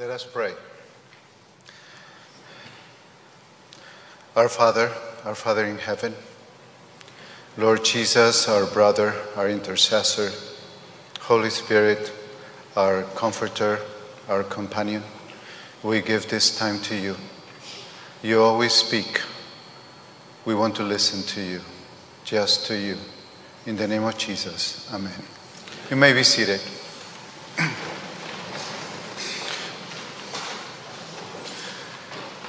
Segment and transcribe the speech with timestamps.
[0.00, 0.54] Let us pray.
[4.34, 4.90] Our Father,
[5.26, 6.14] our Father in heaven,
[7.58, 10.32] Lord Jesus, our brother, our intercessor,
[11.20, 12.14] Holy Spirit,
[12.76, 13.78] our comforter,
[14.26, 15.02] our companion,
[15.82, 17.16] we give this time to you.
[18.22, 19.20] You always speak.
[20.46, 21.60] We want to listen to you,
[22.24, 22.96] just to you.
[23.66, 25.12] In the name of Jesus, Amen.
[25.90, 26.62] You may be seated.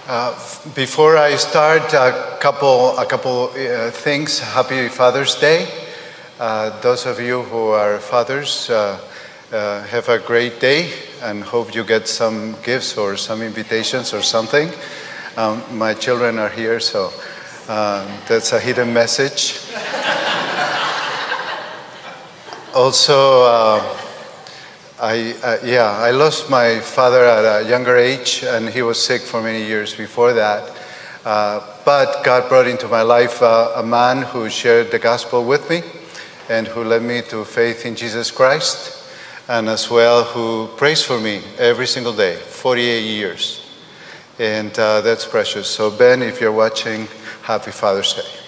[0.07, 0.33] Uh,
[0.73, 4.39] before I start, a couple, a couple uh, things.
[4.39, 5.67] Happy Father's Day.
[6.39, 8.99] Uh, those of you who are fathers, uh,
[9.51, 10.91] uh, have a great day
[11.21, 14.71] and hope you get some gifts or some invitations or something.
[15.37, 17.13] Um, my children are here, so
[17.67, 19.59] that's a hidden message.
[22.73, 24.00] also,
[25.01, 29.23] I, uh, yeah, I lost my father at a younger age, and he was sick
[29.23, 30.77] for many years before that.
[31.25, 35.67] Uh, but God brought into my life uh, a man who shared the gospel with
[35.71, 35.81] me
[36.49, 39.11] and who led me to faith in Jesus Christ,
[39.49, 43.67] and as well who prays for me every single day, 48 years.
[44.37, 45.67] And uh, that's precious.
[45.67, 47.07] So, Ben, if you're watching,
[47.41, 48.40] happy Father's Day.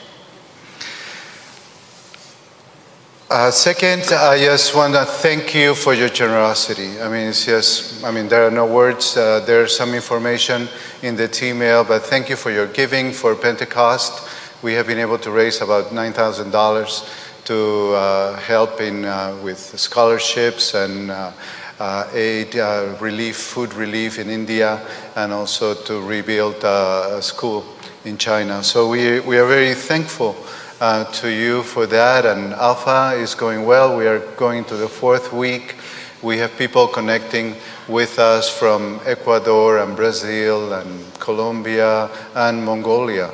[3.34, 7.02] Uh, second, I just want to thank you for your generosity.
[7.02, 9.18] I mean, it's just, I mean, there are no words.
[9.18, 10.70] Uh, there's some information
[11.02, 14.30] in the email, but thank you for your giving for Pentecost.
[14.62, 20.76] We have been able to raise about $9,000 to uh, help in, uh, with scholarships
[20.76, 21.32] and uh,
[21.80, 22.54] uh, aid
[23.02, 24.80] relief, food relief in India,
[25.16, 27.66] and also to rebuild a school
[28.06, 28.64] in China.
[28.64, 30.36] So we, we are very thankful
[30.84, 32.26] uh, to you for that.
[32.26, 33.98] And Alpha is going well.
[33.98, 35.76] We are going to the fourth week.
[36.22, 37.56] We have people connecting
[37.88, 40.90] with us from Ecuador and Brazil and
[41.20, 43.32] Colombia and Mongolia,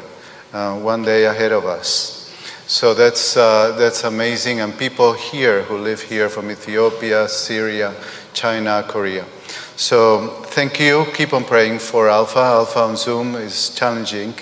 [0.53, 2.31] uh, one day ahead of us.
[2.67, 4.59] So that's, uh, that's amazing.
[4.59, 7.95] And people here who live here from Ethiopia, Syria,
[8.31, 9.25] China, Korea.
[9.75, 11.05] So thank you.
[11.15, 12.39] Keep on praying for Alpha.
[12.39, 14.35] Alpha on Zoom is challenging.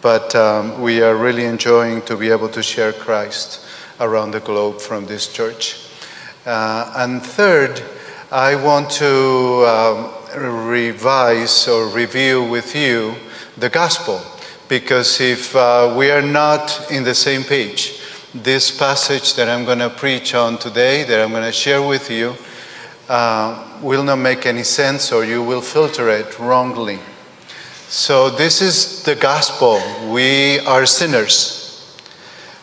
[0.00, 3.66] But um, we are really enjoying to be able to share Christ
[3.98, 5.88] around the globe from this church.
[6.46, 7.82] Uh, and third,
[8.30, 13.14] I want to um, revise or review with you
[13.56, 14.20] the gospel.
[14.68, 18.00] Because if uh, we are not in the same page,
[18.34, 22.10] this passage that I'm going to preach on today, that I'm going to share with
[22.10, 22.34] you,
[23.08, 26.98] uh, will not make any sense or you will filter it wrongly.
[27.90, 29.80] So, this is the gospel.
[30.12, 31.98] We are sinners.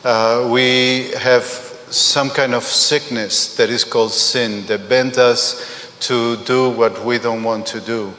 [0.03, 1.43] Uh, we have
[1.89, 7.17] some kind of sickness that is called sin that bent us to do what we
[7.17, 8.13] don't want to do.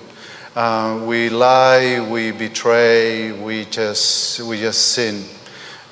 [0.56, 5.22] Uh, we lie, we betray, we just, we just sin.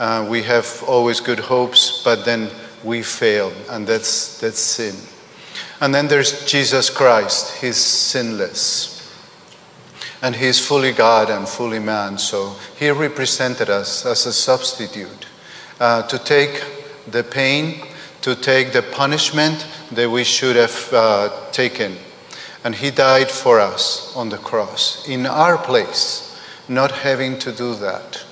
[0.01, 2.51] Uh, we have always good hopes, but then
[2.83, 4.97] we fail, and that's, that's sin.
[5.81, 8.94] And then there's Jesus Christ, He's sinless
[10.25, 12.17] and he is fully God and fully man.
[12.17, 15.27] So he represented us as a substitute
[15.79, 16.65] uh, to take
[17.07, 17.83] the pain,
[18.23, 21.99] to take the punishment that we should have uh, taken.
[22.65, 27.75] And he died for us on the cross in our place, not having to do
[27.75, 28.25] that.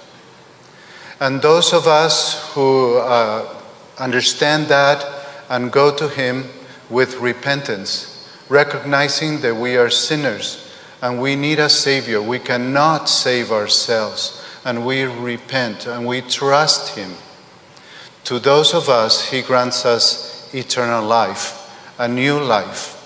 [1.21, 3.55] And those of us who uh,
[3.99, 5.05] understand that
[5.51, 6.47] and go to him
[6.89, 10.72] with repentance, recognizing that we are sinners
[11.03, 12.23] and we need a Savior.
[12.23, 17.11] We cannot save ourselves, and we repent and we trust Him.
[18.25, 21.59] To those of us, He grants us eternal life,
[21.99, 22.97] a new life,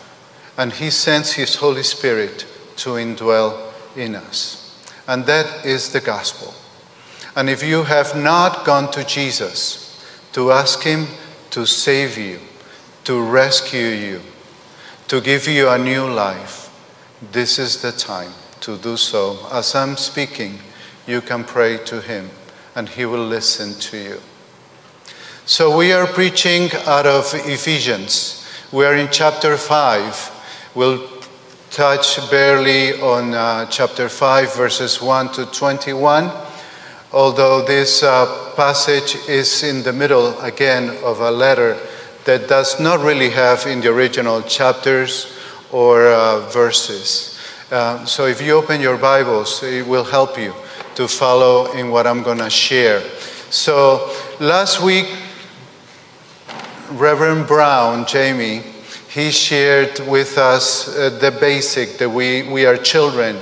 [0.58, 2.46] and He sends His Holy Spirit
[2.76, 4.62] to indwell in us.
[5.08, 6.52] And that is the gospel.
[7.34, 11.06] And if you have not gone to Jesus to ask Him
[11.50, 12.40] to save you,
[13.04, 14.20] to rescue you,
[15.08, 16.55] to give you a new life,
[17.20, 19.38] this is the time to do so.
[19.50, 20.58] As I'm speaking,
[21.06, 22.30] you can pray to Him
[22.74, 24.20] and He will listen to you.
[25.46, 28.44] So, we are preaching out of Ephesians.
[28.72, 30.72] We are in chapter 5.
[30.74, 31.08] We'll
[31.70, 36.30] touch barely on uh, chapter 5, verses 1 to 21,
[37.12, 41.78] although this uh, passage is in the middle again of a letter
[42.24, 45.35] that does not really have in the original chapters
[45.72, 47.38] or uh, verses.
[47.70, 50.54] Uh, so if you open your Bibles, it will help you
[50.94, 53.00] to follow in what I'm going to share.
[53.50, 55.06] So last week,
[56.92, 58.62] Reverend Brown, Jamie,
[59.08, 63.36] he shared with us uh, the basic that we, we are children.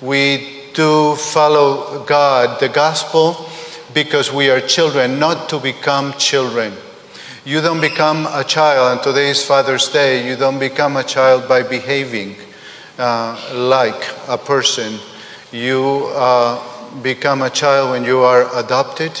[0.00, 3.48] We do follow God, the gospel,
[3.92, 6.72] because we are children, not to become children.
[7.46, 11.48] You don't become a child, and today is Father's Day, you don't become a child
[11.48, 12.34] by behaving
[12.98, 14.98] uh, like a person.
[15.52, 16.60] You uh,
[17.02, 19.12] become a child when you are adopted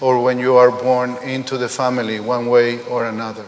[0.00, 3.44] or when you are born into the family, one way or another.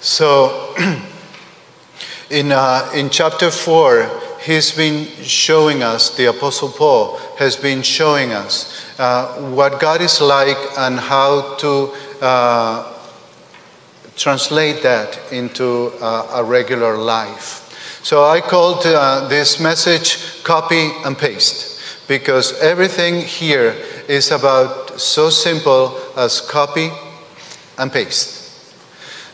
[0.00, 0.74] So,
[2.30, 8.32] in, uh, in chapter 4, he's been showing us, the Apostle Paul has been showing
[8.32, 12.89] us uh, what God is like and how to uh,
[14.20, 17.56] translate that into uh, a regular life.
[18.04, 23.74] So I called uh, this message Copy and Paste because everything here
[24.08, 26.90] is about so simple as copy
[27.78, 28.40] and paste.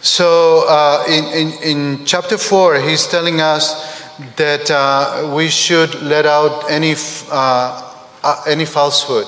[0.02, 4.04] So uh, in, in, in chapter 4, he's telling us
[4.36, 6.94] that uh, we should let out any,
[7.32, 9.26] uh, uh, any falsehood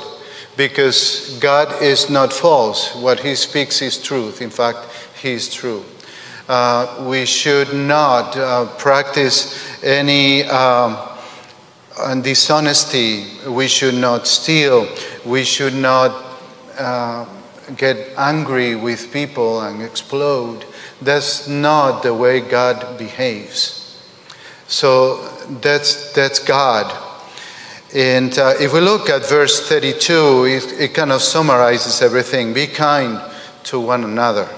[0.58, 2.94] because God is not false.
[2.96, 4.43] What he speaks is truth.
[4.43, 4.78] In fact,
[5.20, 5.85] he is true.
[6.49, 10.97] Uh, we should not uh, practice any um,
[12.23, 13.26] dishonesty.
[13.47, 14.88] We should not steal.
[15.26, 16.25] We should not
[16.79, 17.26] uh,
[17.76, 20.65] get angry with people and explode.
[21.03, 24.03] That's not the way God behaves.
[24.69, 25.29] So
[25.61, 27.05] that's, that's God.
[27.94, 32.53] And uh, if we look at verse 32, it, it kind of summarizes everything.
[32.53, 33.21] Be kind
[33.64, 34.49] to one another.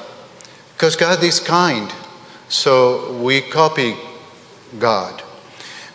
[0.81, 1.93] Because God is kind.
[2.49, 3.95] So we copy
[4.79, 5.23] God.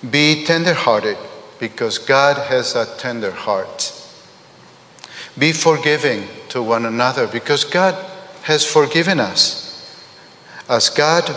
[0.08, 1.18] Be tenderhearted
[1.60, 3.92] because God has a tender heart.
[5.40, 7.96] Be forgiving to one another because God
[8.44, 10.06] has forgiven us.
[10.70, 11.32] As God,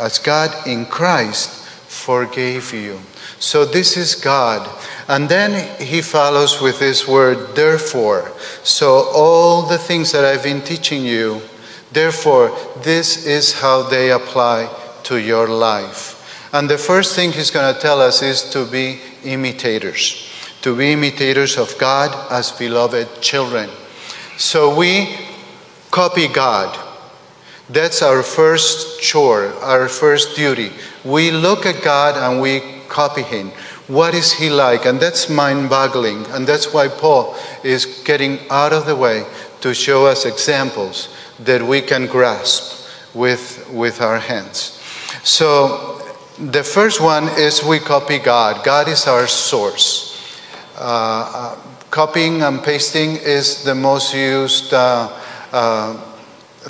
[0.00, 1.50] as God in Christ
[1.86, 2.98] forgave you.
[3.40, 4.66] So this is God.
[5.06, 8.32] And then he follows with this word, therefore.
[8.62, 11.42] So all the things that I've been teaching you,
[11.94, 14.68] therefore, this is how they apply
[15.04, 16.14] to your life.
[16.52, 20.30] And the first thing he's going to tell us is to be imitators,
[20.62, 23.68] to be imitators of God as beloved children.
[24.36, 25.16] So we
[25.90, 26.78] copy God.
[27.68, 30.70] That's our first chore, our first duty.
[31.04, 33.50] We look at God and we copy Him.
[33.88, 34.86] What is He like?
[34.86, 36.26] And that's mind boggling.
[36.26, 39.26] And that's why Paul is getting out of the way
[39.60, 41.08] to show us examples
[41.44, 44.80] that we can grasp with, with our hands.
[45.22, 46.00] So,
[46.38, 48.64] the first one is we copy God.
[48.64, 50.36] God is our source.
[50.76, 51.56] Uh, uh,
[51.90, 55.08] copying and pasting is the most used uh,
[55.52, 56.13] uh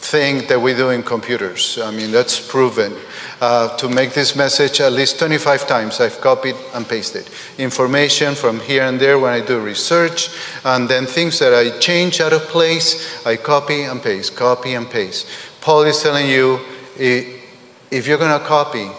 [0.00, 1.79] thing that we do in computers.
[1.79, 2.94] I mean, that's proven.
[3.41, 8.61] Uh, to make this message at least 25 times, I've copied and pasted information from
[8.61, 10.31] here and there when I do research,
[10.64, 14.91] and then things that I change out of place, I copy and paste, copy and
[14.91, 15.29] paste.
[15.61, 16.61] Paul is telling you
[16.96, 18.91] if you're going to copy,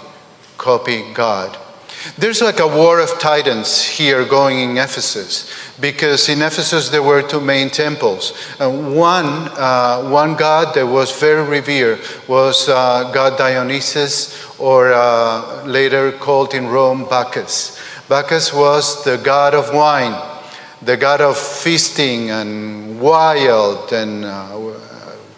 [0.57, 1.64] copy God.
[2.17, 7.21] There's like a war of titans here going in Ephesus because in Ephesus there were
[7.21, 8.31] two main temples.
[8.59, 16.11] One, uh, one god that was very revered was uh, God Dionysus, or uh, later
[16.11, 17.77] called in Rome Bacchus.
[18.07, 20.15] Bacchus was the god of wine,
[20.81, 24.57] the god of feasting and wild and uh,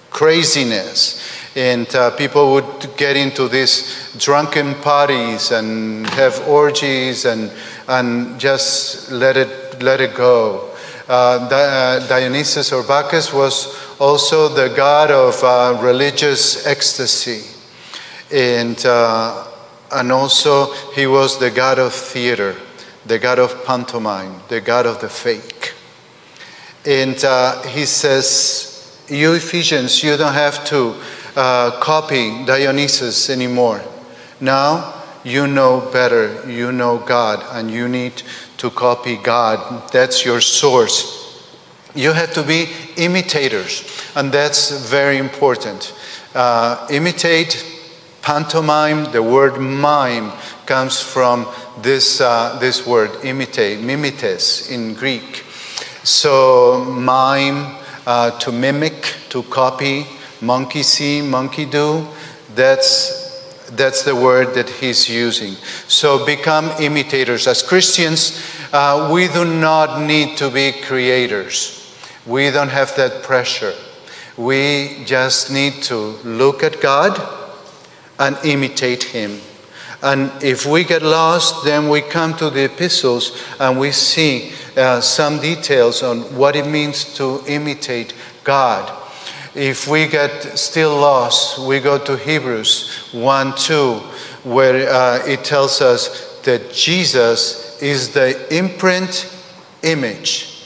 [0.09, 1.16] craziness
[1.57, 7.51] and uh, people would get into these drunken parties and have orgies and,
[7.87, 10.69] and just let it, let it go.
[11.09, 17.41] Uh, uh Dionysus or Bacchus was also the god of uh, religious ecstasy.
[18.31, 19.47] And, uh,
[19.93, 22.55] and also, he was the god of theater,
[23.07, 25.73] the god of pantomime, the god of the fake.
[26.85, 30.93] And uh, he says, You Ephesians, you don't have to
[31.37, 33.81] uh, copy Dionysus anymore.
[34.41, 38.23] Now you know better, you know God, and you need
[38.57, 39.91] to copy God.
[39.91, 41.15] That's your source.
[41.93, 43.83] You have to be imitators,
[44.15, 45.93] and that's very important.
[46.33, 47.65] Uh, imitate,
[48.21, 50.31] pantomime, the word mime
[50.65, 51.47] comes from
[51.81, 55.43] this, uh, this word, imitate, mimetes in Greek.
[56.03, 57.75] So, mime,
[58.05, 60.05] uh, to mimic, to copy,
[60.41, 62.07] monkey see, monkey do.
[62.55, 65.53] That's, that's the word that he's using.
[65.87, 67.47] So become imitators.
[67.47, 68.41] As Christians,
[68.73, 71.73] uh, we do not need to be creators.
[72.25, 73.73] We don't have that pressure.
[74.37, 77.19] We just need to look at God
[78.19, 79.39] and imitate him.
[80.01, 85.01] And if we get lost, then we come to the epistles and we see uh,
[85.01, 88.13] some details on what it means to imitate
[88.43, 88.91] God.
[89.57, 93.93] If we get still lost, we go to Hebrews 1 2,
[94.43, 99.27] where uh, it tells us that Jesus is the imprint
[99.81, 100.63] image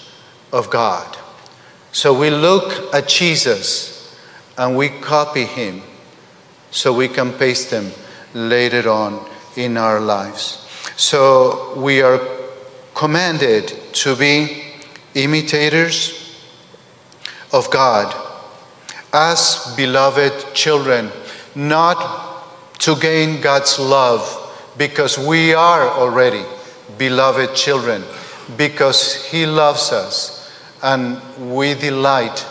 [0.52, 1.18] of God.
[1.94, 4.14] So we look at Jesus
[4.58, 5.84] and we copy him
[6.72, 7.92] so we can paste them
[8.34, 10.68] later on in our lives.
[10.98, 12.20] So we are
[12.94, 14.66] commanded to be
[15.16, 16.36] imitators
[17.54, 18.31] of God
[19.14, 21.10] as beloved children,
[21.56, 24.38] not to gain God's love
[24.78, 26.44] because we are already
[26.98, 28.04] beloved children,
[28.58, 30.52] because He loves us
[30.82, 31.22] and
[31.54, 32.46] we delight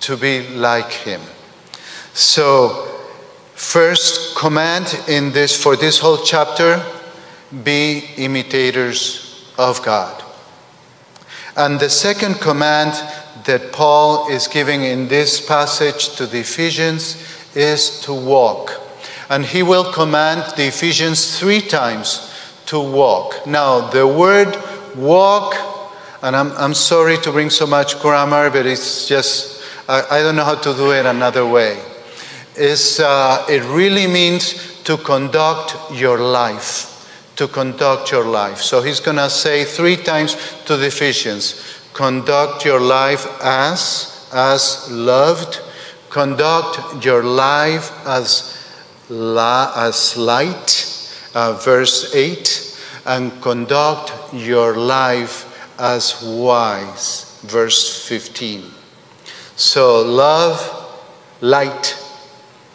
[0.00, 1.20] to be like Him.
[2.14, 2.88] So,
[3.54, 6.84] first command in this for this whole chapter
[7.62, 10.22] be imitators of God.
[11.56, 12.94] And the second command
[13.44, 17.16] that Paul is giving in this passage to the Ephesians
[17.54, 18.80] is to walk.
[19.28, 22.28] And he will command the Ephesians three times
[22.66, 23.46] to walk.
[23.46, 24.56] Now, the word
[24.96, 25.54] walk,
[26.22, 30.36] and I'm, I'm sorry to bring so much grammar, but it's just, I, I don't
[30.36, 31.82] know how to do it another way.
[32.56, 36.88] Is, uh, it really means to conduct your life.
[37.36, 38.58] To conduct your life.
[38.58, 44.90] So he's going to say three times to the Ephesians conduct your life as as
[44.90, 45.60] loved.
[46.10, 48.58] Conduct your life as
[49.08, 50.88] la, as light
[51.34, 58.62] uh, verse 8 and conduct your life as wise verse 15
[59.56, 60.60] so love
[61.40, 61.96] light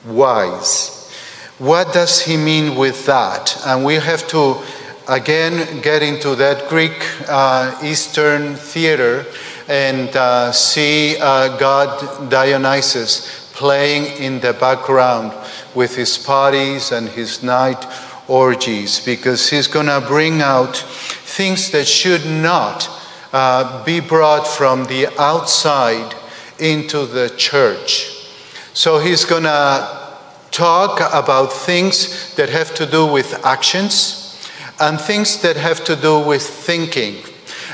[0.06, 1.12] wise.
[1.58, 3.58] What does he mean with that?
[3.66, 4.62] And we have to
[5.08, 6.92] again get into that Greek
[7.30, 9.26] uh, Eastern theater
[9.70, 15.34] and uh, see uh, God Dionysus playing in the background
[15.74, 17.86] with his parties and his night
[18.28, 22.90] orgies because he's going to bring out things that should not
[23.32, 26.14] uh, be brought from the outside
[26.60, 28.28] into the church.
[28.74, 30.16] So he's going to
[30.52, 34.17] talk about things that have to do with actions
[34.79, 37.15] and things that have to do with thinking.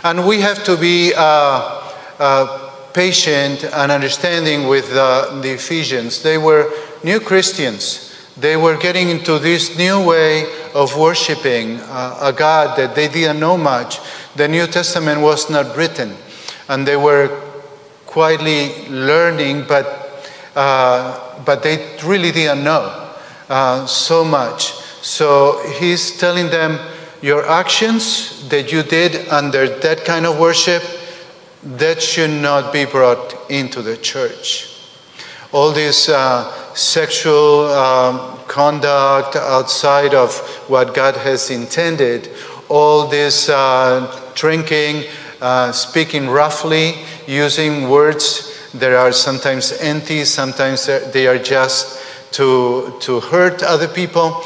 [0.03, 1.81] And we have to be uh,
[2.19, 6.21] uh, patient and understanding with uh, the Ephesians.
[6.23, 6.71] They were
[7.03, 8.09] new Christians.
[8.37, 13.39] They were getting into this new way of worshiping uh, a God that they didn't
[13.39, 13.99] know much.
[14.35, 16.15] The New Testament was not written,
[16.67, 17.29] and they were
[18.05, 19.85] quietly learning, but,
[20.55, 23.13] uh, but they really didn't know
[23.49, 24.73] uh, so much.
[25.01, 26.79] So he's telling them,
[27.23, 30.83] your actions that you did under that kind of worship,
[31.63, 34.69] that should not be brought into the church.
[35.53, 40.37] All this uh, sexual um, conduct outside of
[40.67, 42.29] what God has intended,
[42.67, 45.05] all this uh, drinking,
[45.39, 52.03] uh, speaking roughly, using words that are sometimes empty, sometimes they are just
[52.33, 54.43] to, to hurt other people.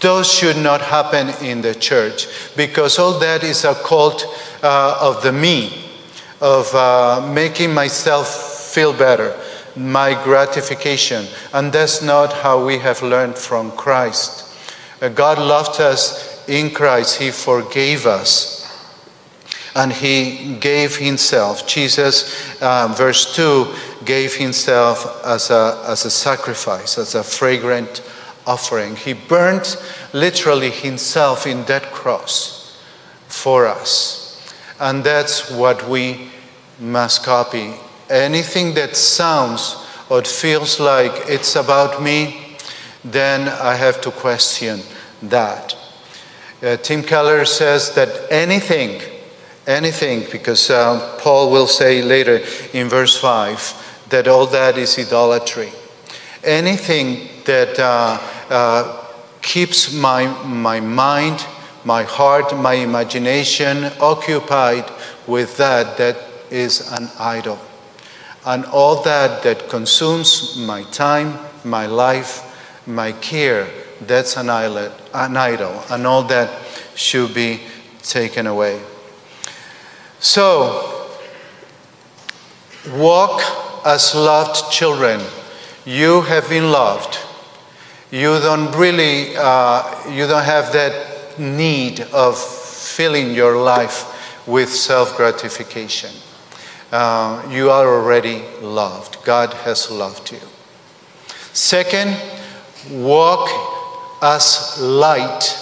[0.00, 2.26] Those should not happen in the church
[2.56, 4.24] because all that is a cult
[4.62, 5.84] uh, of the me,
[6.40, 8.28] of uh, making myself
[8.72, 9.38] feel better,
[9.76, 11.26] my gratification.
[11.52, 14.46] And that's not how we have learned from Christ.
[15.02, 18.58] Uh, God loved us in Christ, He forgave us.
[19.76, 21.64] And he gave himself.
[21.64, 23.72] Jesus, uh, verse 2,
[24.04, 28.02] gave himself as a, as a sacrifice, as a fragrant
[28.50, 28.96] offering.
[28.96, 29.76] He burnt
[30.12, 32.76] literally himself in that cross
[33.28, 34.52] for us.
[34.80, 36.30] And that's what we
[36.80, 37.74] must copy.
[38.08, 39.76] Anything that sounds
[40.08, 42.56] or feels like it's about me,
[43.04, 44.80] then I have to question
[45.22, 45.76] that.
[46.62, 49.00] Uh, Tim Keller says that anything,
[49.66, 52.40] anything, because uh, Paul will say later
[52.72, 55.72] in verse 5 that all that is idolatry.
[56.42, 58.18] Anything that uh,
[58.48, 59.04] uh,
[59.42, 61.44] keeps my, my mind,
[61.84, 64.90] my heart, my imagination occupied
[65.26, 66.16] with that that
[66.50, 67.58] is an idol.
[68.44, 72.46] And all that that consumes my time, my life,
[72.86, 73.68] my care,
[74.00, 75.82] that's an idol, an idol.
[75.90, 76.50] And all that
[76.94, 77.60] should be
[78.02, 78.80] taken away.
[80.20, 81.10] So,
[82.92, 83.42] walk
[83.86, 85.20] as loved children.
[85.84, 87.18] You have been loved
[88.10, 94.04] You don't really, uh, you don't have that need of filling your life
[94.48, 96.10] with self gratification.
[96.90, 99.24] Uh, you are already loved.
[99.24, 100.40] God has loved you.
[101.52, 102.16] Second,
[102.90, 103.48] walk
[104.20, 105.56] as light.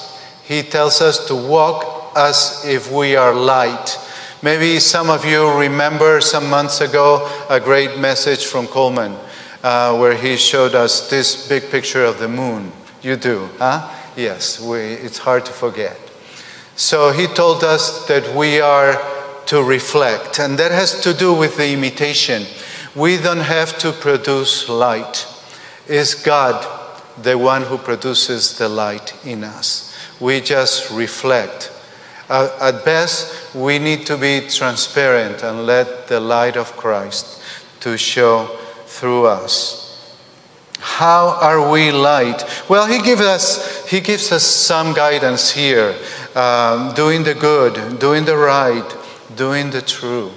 [0.45, 3.99] He tells us to walk as if we are light.
[4.43, 9.15] Maybe some of you remember some months ago a great message from Coleman
[9.62, 12.73] uh, where he showed us this big picture of the moon.
[13.03, 13.95] You do, huh?
[14.17, 15.97] Yes, we, it's hard to forget.
[16.77, 19.00] So he told us that we are
[19.47, 22.45] to reflect, and that has to do with the imitation.
[22.95, 25.27] We don't have to produce light.
[25.87, 26.67] It's God,
[27.23, 29.97] the one who produces the light in us.
[30.21, 31.73] We just reflect.
[32.29, 37.43] Uh, at best, we need to be transparent and let the light of Christ
[37.81, 38.59] to show
[38.99, 39.87] through us.
[40.81, 42.45] How are we light?
[42.69, 45.95] Well, he gives us, he gives us some guidance here
[46.35, 48.97] um, doing the good, doing the right,
[49.37, 50.33] doing the true,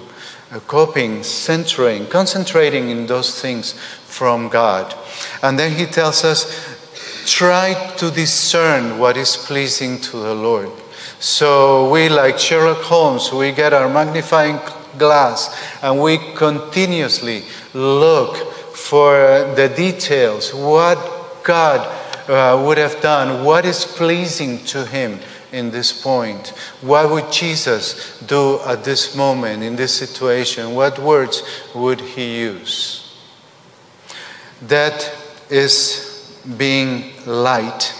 [0.52, 3.72] uh, coping, centering, concentrating in those things
[4.06, 4.94] from God.
[5.42, 6.78] And then he tells us
[7.26, 10.70] try to discern what is pleasing to the Lord.
[11.18, 14.58] So we, like Sherlock Holmes, we get our magnifying
[14.98, 17.44] glass and we continuously
[17.74, 18.36] look
[18.74, 19.14] for
[19.54, 20.98] the details, what
[21.44, 21.80] God
[22.28, 25.18] uh, would have done, what is pleasing to Him
[25.52, 26.48] in this point.
[26.80, 30.74] What would Jesus do at this moment, in this situation?
[30.74, 31.42] What words
[31.74, 33.16] would He use?
[34.62, 35.14] That
[35.50, 37.94] is being light.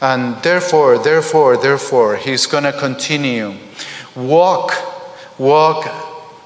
[0.00, 3.54] And therefore, therefore, therefore, He's going to continue.
[4.16, 4.72] Walk,
[5.40, 5.88] walk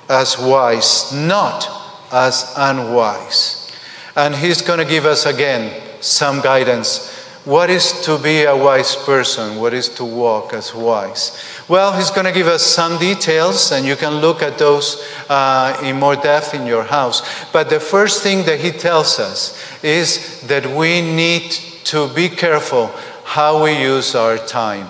[0.08, 1.68] as wise, not
[2.12, 3.72] as unwise.
[4.14, 7.10] And he's going to give us again some guidance.
[7.44, 9.56] What is to be a wise person?
[9.56, 11.36] What is to walk as wise?
[11.68, 15.78] Well, he's going to give us some details, and you can look at those uh,
[15.82, 17.20] in more depth in your house.
[17.52, 21.50] But the first thing that he tells us is that we need
[21.84, 22.86] to be careful
[23.24, 24.86] how we use our time.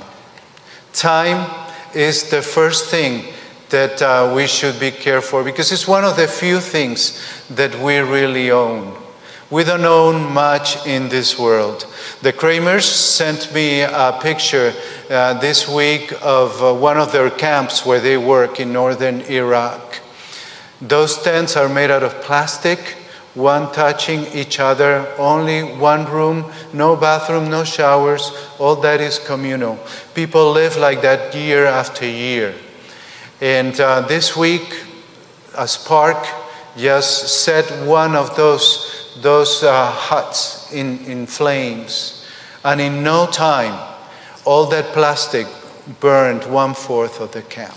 [0.93, 1.51] Time
[1.95, 3.34] is the first thing
[3.75, 7.99] that uh, we should be careful because it's one of the few things that we
[7.99, 8.97] really own.
[9.51, 11.85] We don't own much in this world.
[12.23, 14.73] The Kramers sent me a picture
[15.11, 19.99] uh, this week of uh, one of their camps where they work in northern Iraq.
[20.81, 22.79] Those tents are made out of plastic,
[23.35, 29.81] one touching each other, only one room, no bathroom, no showers, all that is communal.
[30.15, 32.55] People live like that year after year.
[33.45, 34.87] And uh, this week,
[35.55, 36.17] a spark
[36.79, 42.27] just set one of those, those uh, huts in, in flames.
[42.65, 43.79] And in no time,
[44.47, 45.47] all that plastic
[46.01, 47.77] burned one fourth of the camp.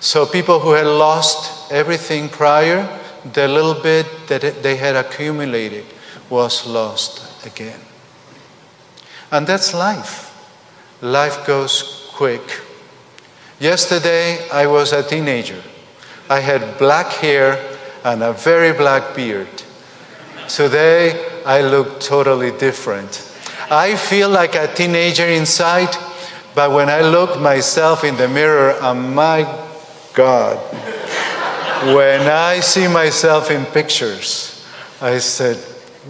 [0.00, 3.00] So people who had lost everything prior,
[3.32, 5.86] the little bit that they had accumulated
[6.28, 7.80] was lost again.
[9.32, 10.26] And that's life.
[11.00, 12.42] Life goes quick.
[13.60, 15.62] Yesterday, I was a teenager.
[16.30, 17.60] I had black hair
[18.02, 19.48] and a very black beard.
[20.48, 23.30] Today, I look totally different.
[23.70, 25.94] I feel like a teenager inside,
[26.54, 29.42] but when I look myself in the mirror, oh my
[30.14, 30.56] God,
[31.94, 34.64] when I see myself in pictures,
[35.02, 35.58] I said,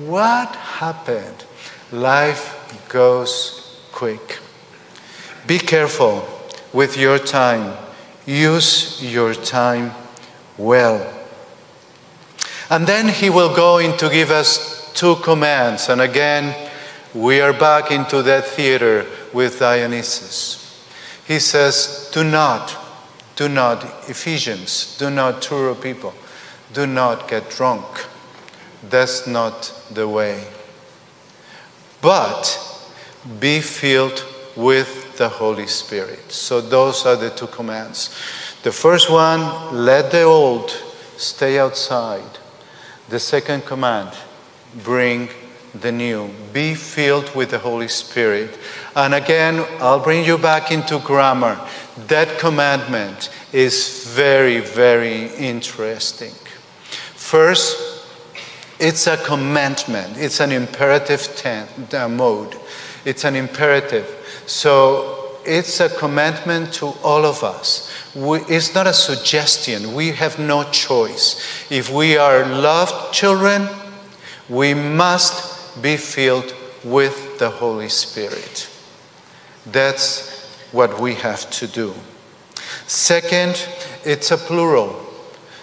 [0.07, 1.45] What happened?
[1.91, 4.39] Life goes quick.
[5.49, 6.40] Be careful
[6.73, 7.77] with your time.
[8.27, 9.93] Use your time
[10.57, 11.17] well.
[12.69, 15.89] And then he will go in to give us two commands.
[15.89, 16.55] And again,
[17.15, 20.61] we are back into that theater with Dionysus.
[21.27, 22.77] He says, Do not,
[23.37, 26.15] do not, Ephesians, do not tour people,
[26.73, 27.85] do not get drunk.
[28.89, 30.45] That's not the way.
[32.01, 32.59] But
[33.39, 34.25] be filled
[34.57, 36.33] with the Holy Spirit.
[36.33, 38.09] So, those are the two commands.
[38.63, 39.43] The first one,
[39.85, 40.71] let the old
[41.19, 42.39] stay outside.
[43.11, 44.17] The second command,
[44.83, 45.29] bring
[45.75, 46.31] the new.
[46.55, 48.59] Be filled with the Holy Spirit.
[48.97, 51.61] And again, I'll bring you back into grammar.
[52.09, 56.33] That commandment is very, very interesting.
[57.15, 57.77] First,
[58.79, 62.57] it's a commandment, it's an imperative ten, uh, mode.
[63.05, 64.07] It's an imperative.
[64.47, 67.91] So it's a commandment to all of us.
[68.15, 69.95] We, it's not a suggestion.
[69.95, 71.67] We have no choice.
[71.71, 73.69] If we are loved children,
[74.49, 78.69] we must be filled with the Holy Spirit.
[79.67, 81.95] That's what we have to do.
[82.87, 83.69] Second,
[84.05, 85.10] it's a plural.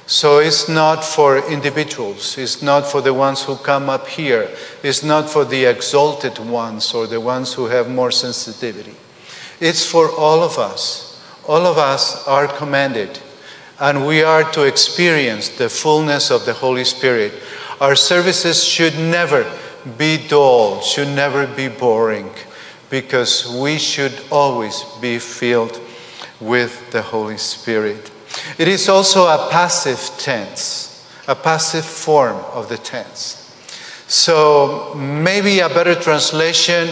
[0.07, 4.49] So it's not for individuals, it's not for the ones who come up here,
[4.81, 8.95] it's not for the exalted ones or the ones who have more sensitivity.
[9.59, 11.21] It's for all of us.
[11.45, 13.19] All of us are commanded,
[13.81, 17.33] and we are to experience the fullness of the Holy Spirit.
[17.81, 19.45] Our services should never
[19.97, 22.29] be dull, should never be boring,
[22.89, 25.81] because we should always be filled
[26.39, 28.09] with the Holy Spirit.
[28.57, 33.43] It is also a passive tense, a passive form of the tense.
[34.07, 36.89] So maybe a better translation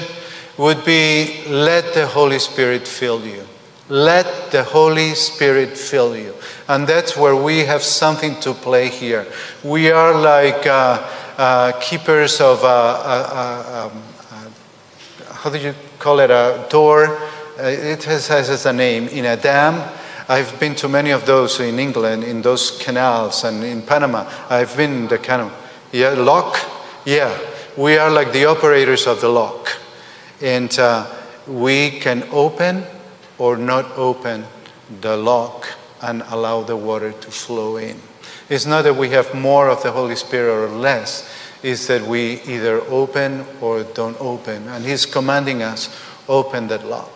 [0.58, 3.46] would be let the Holy Spirit fill you.
[3.88, 6.34] Let the Holy Spirit fill you.
[6.68, 9.28] And that's where we have something to play here.
[9.64, 13.92] We are like uh, uh, keepers of, a, a,
[14.32, 17.18] a, how do you call it, a door.
[17.58, 19.82] Uh, it has, has a name in a dam
[20.28, 24.30] I've been to many of those in England, in those canals, and in Panama.
[24.50, 25.52] I've been in the canal.
[25.92, 26.58] Yeah, lock?
[27.06, 27.38] Yeah.
[27.78, 29.70] We are like the operators of the lock.
[30.42, 31.08] And uh,
[31.48, 32.84] we can open
[33.38, 34.46] or not open
[35.02, 35.68] the lock
[36.02, 38.00] and allow the water to flow in.
[38.50, 41.30] It's not that we have more of the Holy Spirit or less,
[41.64, 44.68] it's that we either open or don't open.
[44.68, 45.90] And He's commanding us
[46.28, 47.15] open that lock.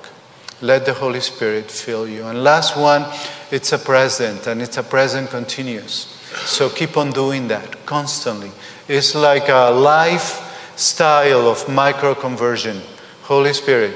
[0.62, 2.26] Let the Holy Spirit fill you.
[2.26, 3.06] And last one,
[3.52, 6.16] it's a present, and it's a present continuous.
[6.46, 8.52] So keep on doing that constantly.
[8.88, 12.82] It's like a lifestyle of micro conversion.
[13.24, 13.96] Holy Spirit,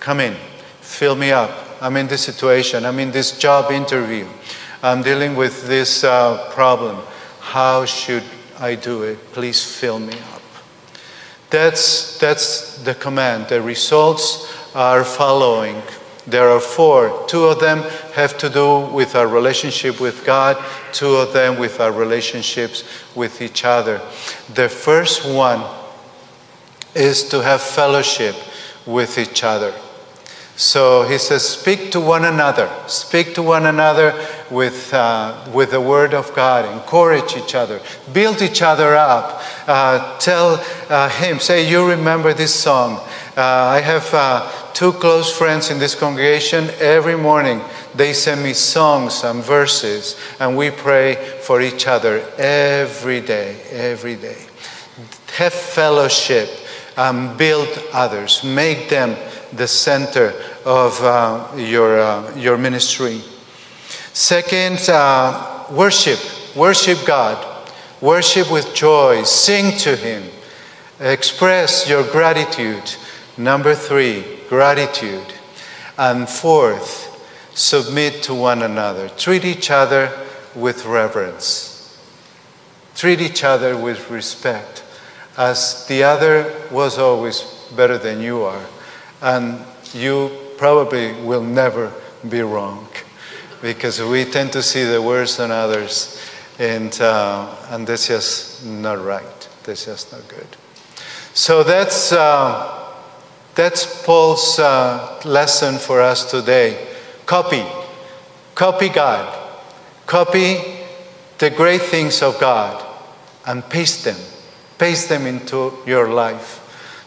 [0.00, 0.34] come in,
[0.80, 1.50] fill me up.
[1.80, 4.26] I'm in this situation, I'm in this job interview,
[4.82, 6.96] I'm dealing with this uh, problem.
[7.40, 8.24] How should
[8.58, 9.18] I do it?
[9.32, 10.42] Please fill me up.
[11.50, 13.48] That's, that's the command.
[13.48, 15.80] The results are following.
[16.26, 17.24] There are four.
[17.28, 17.78] Two of them
[18.12, 20.62] have to do with our relationship with God,
[20.92, 22.84] two of them with our relationships
[23.14, 24.02] with each other.
[24.52, 25.64] The first one
[26.94, 28.36] is to have fellowship
[28.84, 29.72] with each other.
[30.56, 32.70] So he says, speak to one another.
[32.86, 34.14] Speak to one another
[34.50, 36.64] with, uh, with the word of God.
[36.72, 37.80] Encourage each other.
[38.12, 39.42] Build each other up.
[39.66, 43.06] Uh, tell uh, him, say, you remember this song.
[43.36, 46.70] Uh, I have uh, two close friends in this congregation.
[46.80, 47.60] Every morning
[47.94, 54.16] they send me songs and verses, and we pray for each other every day, every
[54.16, 54.38] day.
[55.36, 56.48] Have fellowship
[56.96, 58.42] and build others.
[58.42, 59.14] Make them
[59.52, 60.32] the center
[60.64, 63.20] of uh, your, uh, your ministry.
[64.14, 66.18] Second, uh, worship.
[66.56, 67.36] Worship God.
[68.00, 69.24] Worship with joy.
[69.24, 70.22] Sing to Him.
[71.00, 72.96] Express your gratitude.
[73.38, 75.34] Number three, gratitude.
[75.98, 77.12] And fourth,
[77.54, 79.08] submit to one another.
[79.10, 80.10] Treat each other
[80.54, 81.98] with reverence.
[82.94, 84.82] Treat each other with respect,
[85.36, 87.42] as the other was always
[87.76, 88.64] better than you are.
[89.20, 89.60] And
[89.92, 91.92] you probably will never
[92.26, 92.88] be wrong
[93.60, 96.18] because we tend to see the worst in others,
[96.58, 99.48] and, uh, and that's just not right.
[99.64, 100.46] That's just not good.
[101.34, 102.12] So that's.
[102.12, 102.75] Uh,
[103.56, 106.86] that's Paul's uh, lesson for us today.
[107.24, 107.64] Copy.
[108.54, 109.50] Copy God.
[110.06, 110.58] Copy
[111.38, 112.84] the great things of God
[113.46, 114.16] and paste them.
[114.78, 116.62] Paste them into your life.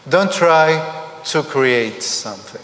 [0.08, 2.62] Don't try to create something,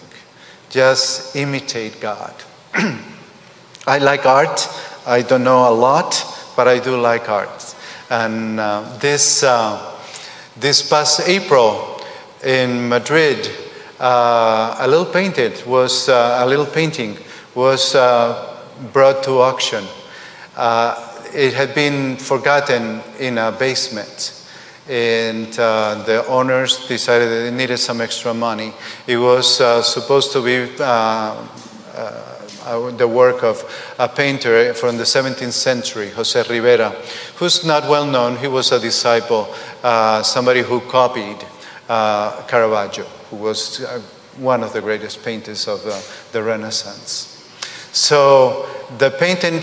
[0.71, 2.35] just imitate God.
[3.87, 4.69] I like art.
[5.07, 6.25] I don't know a lot,
[6.57, 7.75] but I do like art.
[8.11, 9.97] And uh, this, uh,
[10.57, 12.01] this past April
[12.43, 13.49] in Madrid,
[13.99, 17.17] a little painted was uh, a little painting
[17.55, 19.85] was uh, brought to auction.
[20.57, 20.95] Uh,
[21.35, 24.47] it had been forgotten in a basement,
[24.89, 28.73] and uh, the owners decided they needed some extra money.
[29.07, 30.77] It was uh, supposed to be.
[32.99, 33.63] the work of
[33.99, 36.91] a painter from the 17th century, Jose Ribera,
[37.37, 38.37] who's not well known.
[38.37, 39.47] He was a disciple,
[40.23, 41.39] somebody who copied
[41.87, 44.01] Caravaggio who was uh,
[44.39, 47.33] one of the greatest painters of the, the Renaissance.
[47.93, 49.63] So the painting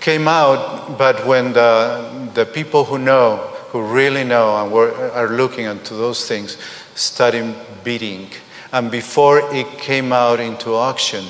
[0.00, 3.36] came out, but when the, the people who know,
[3.68, 6.56] who really know and were, are looking into those things,
[6.94, 8.30] started bidding.
[8.72, 11.24] And before it came out into auction,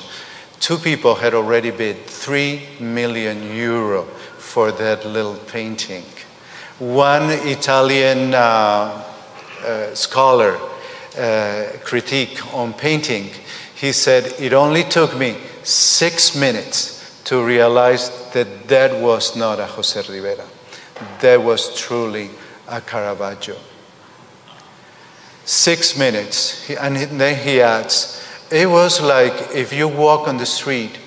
[0.59, 6.03] two people had already bid 3 million euro for that little painting.
[6.79, 9.03] One Italian uh,
[9.63, 10.59] uh, scholar
[11.17, 13.29] uh, critique on painting.
[13.75, 19.65] He said, It only took me six minutes to realize that that was not a
[19.65, 20.45] Jose Ribera.
[21.21, 22.29] That was truly
[22.67, 23.57] a Caravaggio.
[25.43, 26.69] Six minutes.
[26.69, 30.97] And then he adds, It was like if you walk on the street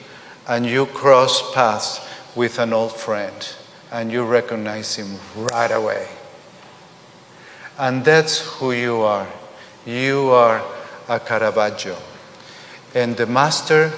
[0.47, 2.01] and you cross paths
[2.35, 3.55] with an old friend
[3.91, 6.09] and you recognize him right away.
[7.79, 9.29] And that's who you are.
[9.87, 10.63] You are
[11.09, 11.97] a Caravaggio.
[12.95, 13.93] And the master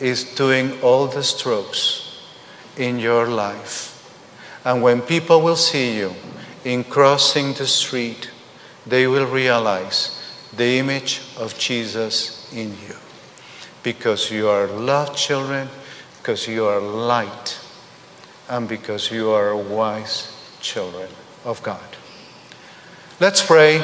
[0.00, 2.20] is doing all the strokes
[2.76, 3.92] in your life.
[4.64, 6.14] And when people will see you
[6.64, 8.30] in crossing the street,
[8.86, 10.20] they will realize
[10.56, 12.96] the image of Jesus in you.
[13.82, 15.68] Because you are loved children,
[16.18, 17.58] because you are light,
[18.48, 21.08] and because you are wise children
[21.44, 21.96] of God.
[23.20, 23.82] Let's pray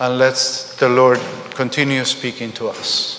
[0.00, 0.34] and let
[0.78, 3.18] the Lord continue speaking to us.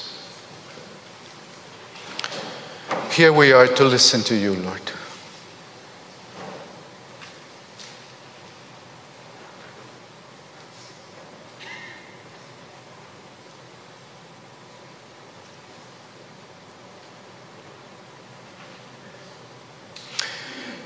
[3.12, 4.82] Here we are to listen to you, Lord.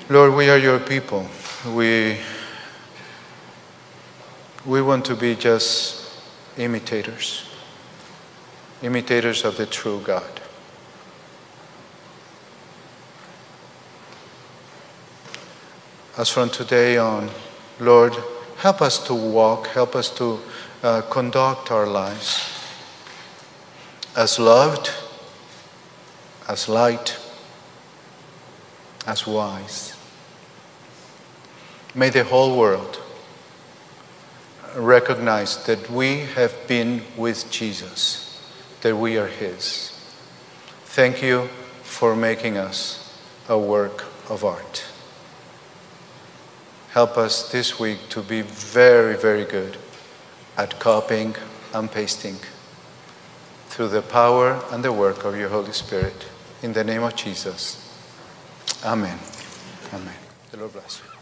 [0.10, 1.26] Lord, we are your people.
[1.74, 2.18] We,
[4.66, 6.12] we want to be just
[6.58, 7.46] imitators,
[8.82, 10.42] imitators of the true God.
[16.18, 17.30] As from today on,
[17.80, 18.16] Lord,
[18.58, 20.40] help us to walk, help us to
[20.82, 22.52] uh, conduct our lives
[24.16, 24.92] as loved,
[26.48, 27.18] as light,
[29.06, 29.94] as wise.
[31.94, 33.02] May the whole world
[34.76, 38.42] recognize that we have been with Jesus,
[38.82, 39.92] that we are His.
[40.86, 41.50] Thank you
[41.84, 43.02] for making us
[43.48, 44.86] a work of art.
[46.92, 49.78] Help us this week to be very, very good
[50.58, 51.36] at copying
[51.74, 52.38] and pasting
[53.68, 56.28] through the power and the work of your Holy Spirit.
[56.64, 57.82] In the name of Jesus.
[58.86, 59.20] Amen.
[59.94, 60.16] Amen.
[60.52, 61.15] The Lord bless you.